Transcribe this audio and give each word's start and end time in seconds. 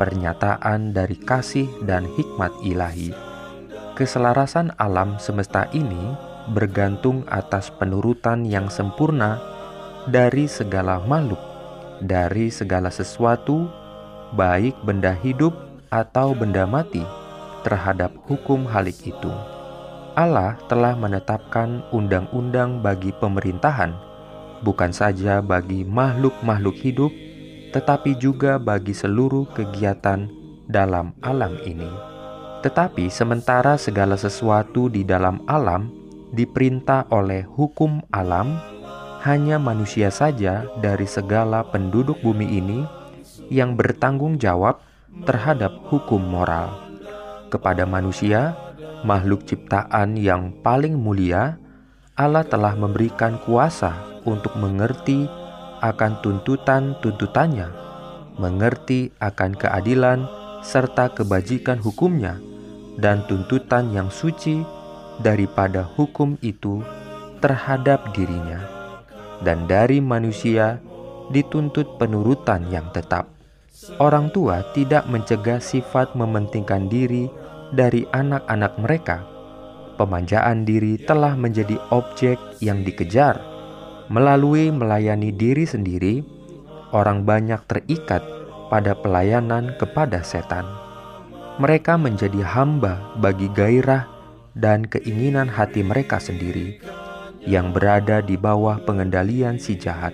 pernyataan 0.00 0.96
dari 0.96 1.16
kasih 1.20 1.68
dan 1.84 2.08
hikmat 2.16 2.52
ilahi. 2.64 3.12
Keselarasan 3.96 4.76
alam 4.76 5.16
semesta 5.16 5.68
ini 5.72 6.16
bergantung 6.52 7.24
atas 7.32 7.72
penurutan 7.72 8.44
yang 8.44 8.68
sempurna 8.68 9.40
dari 10.06 10.46
segala 10.46 11.00
makhluk, 11.04 11.40
dari 12.04 12.52
segala 12.52 12.92
sesuatu, 12.92 13.66
baik 14.36 14.76
benda 14.84 15.16
hidup 15.16 15.56
atau 15.88 16.36
benda 16.36 16.68
mati, 16.68 17.02
terhadap 17.66 18.14
hukum 18.30 18.62
halik 18.70 19.02
itu. 19.02 19.34
Allah 20.14 20.54
telah 20.70 20.94
menetapkan 20.94 21.82
undang-undang 21.90 22.78
bagi 22.78 23.10
pemerintahan, 23.10 23.90
bukan 24.62 24.94
saja 24.94 25.42
bagi 25.42 25.82
makhluk-makhluk 25.82 26.78
hidup, 26.78 27.10
tetapi 27.74 28.14
juga 28.16 28.62
bagi 28.62 28.94
seluruh 28.94 29.50
kegiatan 29.50 30.30
dalam 30.70 31.12
alam 31.20 31.58
ini. 31.66 31.90
Tetapi 32.62 33.10
sementara 33.10 33.74
segala 33.76 34.16
sesuatu 34.16 34.88
di 34.88 35.04
dalam 35.04 35.42
alam 35.44 35.90
diperintah 36.32 37.12
oleh 37.12 37.44
hukum 37.44 38.00
alam, 38.14 38.56
hanya 39.26 39.58
manusia 39.58 40.08
saja 40.08 40.64
dari 40.78 41.04
segala 41.04 41.66
penduduk 41.66 42.22
bumi 42.22 42.46
ini 42.46 42.80
yang 43.50 43.74
bertanggung 43.74 44.38
jawab 44.38 44.80
terhadap 45.28 45.76
hukum 45.92 46.22
moral. 46.22 46.85
Kepada 47.56 47.88
manusia, 47.88 48.52
makhluk 49.00 49.48
ciptaan 49.48 50.20
yang 50.20 50.52
paling 50.60 50.92
mulia, 50.92 51.56
Allah 52.12 52.44
telah 52.44 52.76
memberikan 52.76 53.40
kuasa 53.48 53.96
untuk 54.28 54.52
mengerti 54.60 55.24
akan 55.80 56.20
tuntutan-tuntutannya, 56.20 57.72
mengerti 58.36 59.08
akan 59.24 59.56
keadilan 59.56 60.28
serta 60.60 61.16
kebajikan 61.16 61.80
hukumnya, 61.80 62.36
dan 63.00 63.24
tuntutan 63.24 63.88
yang 63.88 64.12
suci 64.12 64.60
daripada 65.24 65.80
hukum 65.80 66.36
itu 66.44 66.84
terhadap 67.40 68.12
dirinya. 68.12 68.60
Dan 69.40 69.64
dari 69.64 70.04
manusia 70.04 70.76
dituntut 71.32 71.96
penurutan 71.96 72.68
yang 72.68 72.92
tetap. 72.92 73.32
Orang 73.96 74.28
tua 74.28 74.60
tidak 74.76 75.08
mencegah 75.08 75.60
sifat 75.60 76.12
mementingkan 76.12 76.88
diri 76.92 77.45
dari 77.72 78.06
anak-anak 78.10 78.78
mereka. 78.78 79.24
Pemanjaan 79.96 80.68
diri 80.68 81.00
telah 81.00 81.32
menjadi 81.34 81.80
objek 81.88 82.36
yang 82.60 82.84
dikejar. 82.84 83.40
Melalui 84.12 84.68
melayani 84.70 85.32
diri 85.32 85.64
sendiri, 85.64 86.20
orang 86.92 87.24
banyak 87.24 87.58
terikat 87.66 88.22
pada 88.68 88.92
pelayanan 88.94 89.74
kepada 89.80 90.20
setan. 90.20 90.68
Mereka 91.56 91.96
menjadi 91.96 92.44
hamba 92.44 93.16
bagi 93.16 93.48
gairah 93.56 94.04
dan 94.52 94.84
keinginan 94.84 95.48
hati 95.48 95.80
mereka 95.80 96.20
sendiri 96.20 96.76
yang 97.46 97.72
berada 97.72 98.20
di 98.20 98.36
bawah 98.36 98.76
pengendalian 98.84 99.56
si 99.56 99.80
jahat. 99.80 100.12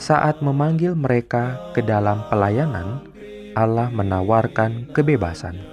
Saat 0.00 0.40
memanggil 0.40 0.96
mereka 0.96 1.60
ke 1.76 1.84
dalam 1.84 2.24
pelayanan, 2.32 3.04
Allah 3.52 3.92
menawarkan 3.92 4.88
kebebasan 4.96 5.72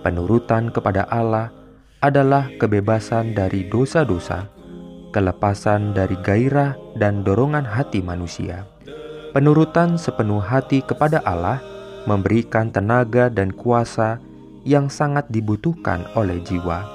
Penurutan 0.00 0.72
kepada 0.72 1.04
Allah 1.12 1.52
adalah 2.00 2.48
kebebasan 2.56 3.36
dari 3.36 3.68
dosa-dosa, 3.68 4.48
kelepasan 5.12 5.92
dari 5.92 6.16
gairah 6.24 6.72
dan 6.96 7.20
dorongan 7.20 7.68
hati 7.68 8.00
manusia. 8.00 8.64
Penurutan 9.36 10.00
sepenuh 10.00 10.40
hati 10.40 10.80
kepada 10.80 11.20
Allah 11.28 11.60
memberikan 12.08 12.72
tenaga 12.72 13.28
dan 13.28 13.52
kuasa 13.52 14.16
yang 14.64 14.88
sangat 14.88 15.28
dibutuhkan 15.28 16.08
oleh 16.16 16.40
jiwa. 16.40 16.88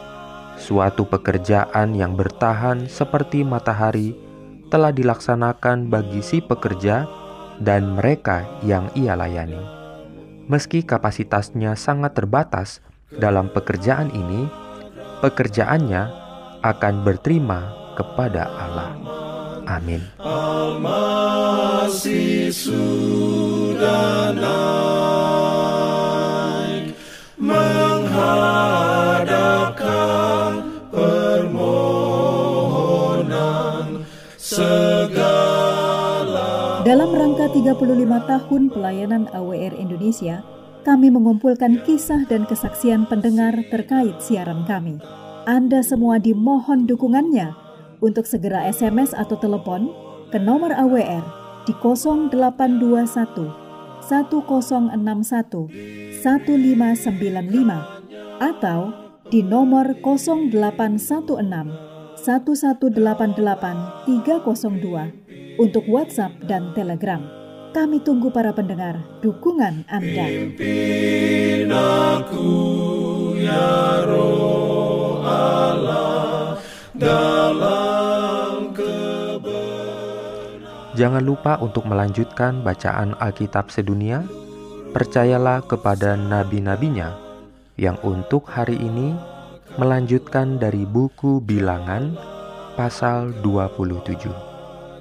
Suatu 0.58 1.06
pekerjaan 1.06 1.94
yang 1.94 2.18
bertahan 2.18 2.90
seperti 2.90 3.46
matahari 3.46 4.18
telah 4.74 4.90
dilaksanakan 4.90 5.94
bagi 5.94 6.26
si 6.26 6.42
pekerja 6.42 7.06
dan 7.62 7.94
mereka 7.96 8.44
yang 8.66 8.90
ia 8.98 9.14
layani. 9.14 9.62
Meski 10.46 10.86
kapasitasnya 10.86 11.74
sangat 11.74 12.14
terbatas, 12.18 12.82
dalam 13.16 13.48
pekerjaan 13.52 14.12
ini, 14.12 14.48
pekerjaannya 15.24 16.04
akan 16.64 16.94
berterima 17.06 17.72
kepada 17.96 18.50
Allah. 18.52 18.92
Amin. 19.66 20.02
Dalam 36.86 37.10
rangka 37.18 37.50
35 37.50 38.30
tahun 38.30 38.62
pelayanan 38.70 39.26
AWR 39.34 39.74
Indonesia, 39.74 40.46
kami 40.86 41.10
mengumpulkan 41.10 41.82
kisah 41.82 42.30
dan 42.30 42.46
kesaksian 42.46 43.10
pendengar 43.10 43.58
terkait 43.74 44.22
siaran 44.22 44.70
kami. 44.70 45.02
Anda 45.50 45.82
semua 45.82 46.22
dimohon 46.22 46.86
dukungannya 46.86 47.58
untuk 48.06 48.30
segera 48.30 48.70
SMS 48.70 49.18
atau 49.18 49.34
telepon 49.42 49.90
ke 50.30 50.38
nomor 50.38 50.78
AWR 50.78 51.26
di 51.66 51.74
0821 51.74 52.30
1061 54.06 56.22
1595 56.22 58.38
atau 58.38 58.94
di 59.34 59.42
nomor 59.42 59.98
0816 60.06 60.54
1188 62.22 64.06
302 64.06 65.58
untuk 65.58 65.82
WhatsApp 65.90 66.38
dan 66.46 66.70
Telegram. 66.78 67.45
Kami 67.76 68.00
tunggu 68.00 68.32
para 68.32 68.56
pendengar 68.56 68.96
dukungan 69.20 69.84
Anda. 69.92 70.32
aku 71.76 72.48
ya 73.36 74.00
roh 74.08 75.20
Allah 75.20 76.56
dalam 76.96 78.72
Jangan 80.96 81.20
lupa 81.20 81.60
untuk 81.60 81.84
melanjutkan 81.92 82.64
bacaan 82.64 83.12
Alkitab 83.20 83.68
sedunia. 83.68 84.24
Percayalah 84.96 85.68
kepada 85.68 86.16
nabi-nabinya 86.16 87.12
yang 87.76 88.00
untuk 88.08 88.48
hari 88.48 88.80
ini 88.80 89.12
melanjutkan 89.76 90.56
dari 90.56 90.88
buku 90.88 91.44
Bilangan 91.44 92.16
pasal 92.80 93.36
27. 93.44 94.32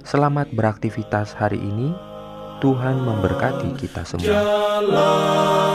Selamat 0.03 0.51
beraktivitas 0.51 1.39
hari 1.39 1.63
ini. 1.63 2.14
Tuhan 2.63 2.97
memberkati 3.03 3.69
kita 3.79 4.03
semua. 4.07 4.27
Jalan. 4.27 5.75